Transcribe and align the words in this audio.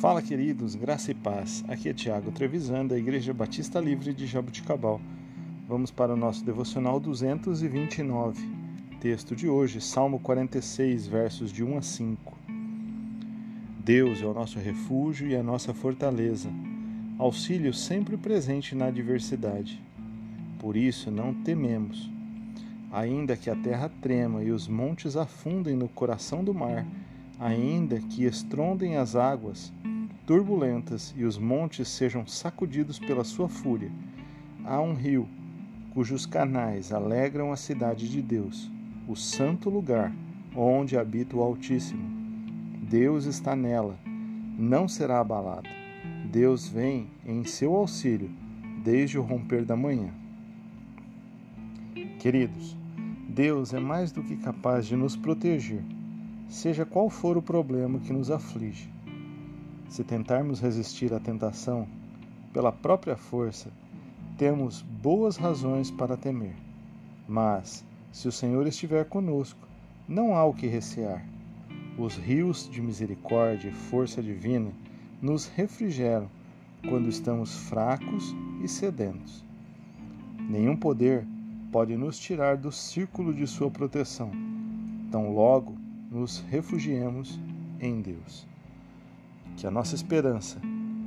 Fala, 0.00 0.22
queridos, 0.22 0.74
graça 0.74 1.10
e 1.10 1.14
paz. 1.14 1.62
Aqui 1.68 1.90
é 1.90 1.92
Tiago 1.92 2.32
Trevisan, 2.32 2.86
da 2.86 2.96
Igreja 2.96 3.34
Batista 3.34 3.78
Livre 3.78 4.14
de 4.14 4.26
Jabuticabal. 4.26 4.98
Vamos 5.68 5.90
para 5.90 6.14
o 6.14 6.16
nosso 6.16 6.42
devocional 6.42 6.98
229. 6.98 8.42
Texto 8.98 9.36
de 9.36 9.46
hoje, 9.46 9.78
Salmo 9.78 10.18
46, 10.18 11.06
versos 11.06 11.52
de 11.52 11.62
1 11.62 11.76
a 11.76 11.82
5. 11.82 12.38
Deus 13.84 14.22
é 14.22 14.24
o 14.24 14.32
nosso 14.32 14.58
refúgio 14.58 15.28
e 15.28 15.36
a 15.36 15.42
nossa 15.42 15.74
fortaleza, 15.74 16.48
auxílio 17.18 17.74
sempre 17.74 18.16
presente 18.16 18.74
na 18.74 18.86
adversidade. 18.86 19.82
Por 20.58 20.78
isso 20.78 21.10
não 21.10 21.34
tememos. 21.34 22.10
Ainda 22.90 23.36
que 23.36 23.50
a 23.50 23.54
terra 23.54 23.90
trema 24.00 24.42
e 24.42 24.50
os 24.50 24.66
montes 24.66 25.14
afundem 25.14 25.76
no 25.76 25.90
coração 25.90 26.42
do 26.42 26.54
mar, 26.54 26.86
ainda 27.38 28.00
que 28.00 28.24
estrondem 28.24 28.96
as 28.96 29.14
águas 29.14 29.70
turbulentas 30.30 31.12
e 31.16 31.24
os 31.24 31.36
montes 31.36 31.88
sejam 31.88 32.24
sacudidos 32.24 33.00
pela 33.00 33.24
sua 33.24 33.48
fúria, 33.48 33.90
há 34.64 34.80
um 34.80 34.94
rio 34.94 35.28
cujos 35.92 36.24
canais 36.24 36.92
alegram 36.92 37.50
a 37.50 37.56
cidade 37.56 38.08
de 38.08 38.22
Deus, 38.22 38.70
o 39.08 39.16
santo 39.16 39.68
lugar 39.68 40.14
onde 40.54 40.96
habita 40.96 41.36
o 41.36 41.42
Altíssimo. 41.42 42.08
Deus 42.80 43.24
está 43.24 43.56
nela, 43.56 43.98
não 44.56 44.86
será 44.86 45.18
abalado. 45.18 45.68
Deus 46.30 46.68
vem 46.68 47.08
em 47.26 47.42
seu 47.42 47.74
auxílio 47.74 48.30
desde 48.84 49.18
o 49.18 49.22
romper 49.22 49.64
da 49.64 49.74
manhã. 49.74 50.14
Queridos, 52.20 52.76
Deus 53.28 53.74
é 53.74 53.80
mais 53.80 54.12
do 54.12 54.22
que 54.22 54.36
capaz 54.36 54.86
de 54.86 54.94
nos 54.94 55.16
proteger 55.16 55.82
seja 56.48 56.84
qual 56.84 57.10
for 57.10 57.36
o 57.36 57.42
problema 57.42 57.98
que 57.98 58.12
nos 58.12 58.30
aflige. 58.30 58.88
Se 59.90 60.04
tentarmos 60.04 60.60
resistir 60.60 61.12
à 61.12 61.18
tentação 61.18 61.84
pela 62.52 62.70
própria 62.70 63.16
força, 63.16 63.72
temos 64.38 64.82
boas 64.82 65.36
razões 65.36 65.90
para 65.90 66.16
temer. 66.16 66.54
Mas, 67.26 67.84
se 68.12 68.28
o 68.28 68.32
Senhor 68.32 68.68
estiver 68.68 69.04
conosco, 69.06 69.66
não 70.08 70.36
há 70.36 70.44
o 70.44 70.54
que 70.54 70.68
recear. 70.68 71.26
Os 71.98 72.14
rios 72.16 72.70
de 72.70 72.80
misericórdia 72.80 73.68
e 73.68 73.72
força 73.72 74.22
divina 74.22 74.70
nos 75.20 75.46
refrigeram 75.46 76.30
quando 76.88 77.08
estamos 77.08 77.56
fracos 77.68 78.32
e 78.62 78.68
sedentos. 78.68 79.44
Nenhum 80.48 80.76
poder 80.76 81.26
pode 81.72 81.96
nos 81.96 82.16
tirar 82.16 82.56
do 82.56 82.70
círculo 82.70 83.34
de 83.34 83.44
sua 83.44 83.72
proteção. 83.72 84.30
Tão 85.10 85.34
logo 85.34 85.76
nos 86.12 86.38
refugiemos 86.48 87.40
em 87.80 88.00
Deus. 88.00 88.48
Que 89.56 89.66
a 89.66 89.70
nossa 89.70 89.94
esperança, 89.94 90.58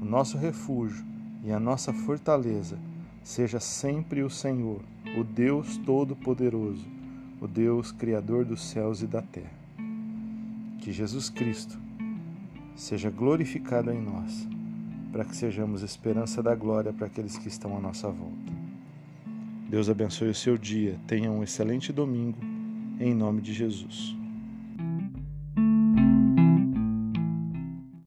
o 0.00 0.04
nosso 0.04 0.38
refúgio 0.38 1.04
e 1.44 1.52
a 1.52 1.60
nossa 1.60 1.92
fortaleza 1.92 2.78
seja 3.22 3.60
sempre 3.60 4.22
o 4.22 4.30
Senhor, 4.30 4.80
o 5.18 5.24
Deus 5.24 5.76
Todo-Poderoso, 5.78 6.86
o 7.40 7.46
Deus 7.46 7.92
Criador 7.92 8.44
dos 8.44 8.62
céus 8.62 9.02
e 9.02 9.06
da 9.06 9.22
terra. 9.22 9.58
Que 10.80 10.92
Jesus 10.92 11.28
Cristo 11.28 11.78
seja 12.74 13.10
glorificado 13.10 13.90
em 13.90 14.00
nós, 14.00 14.48
para 15.12 15.24
que 15.24 15.36
sejamos 15.36 15.82
esperança 15.82 16.42
da 16.42 16.54
glória 16.54 16.92
para 16.92 17.06
aqueles 17.06 17.36
que 17.36 17.48
estão 17.48 17.76
à 17.76 17.80
nossa 17.80 18.08
volta. 18.08 18.52
Deus 19.68 19.90
abençoe 19.90 20.30
o 20.30 20.34
seu 20.34 20.56
dia, 20.56 20.98
tenha 21.06 21.30
um 21.30 21.42
excelente 21.42 21.92
domingo, 21.92 22.38
em 22.98 23.14
nome 23.14 23.42
de 23.42 23.52
Jesus. 23.52 24.17